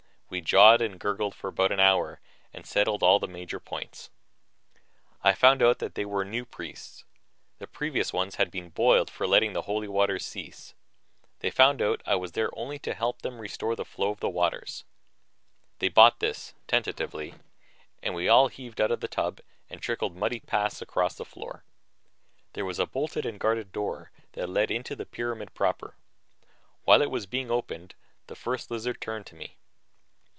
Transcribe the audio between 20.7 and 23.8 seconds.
across the floor. There was a bolted and guarded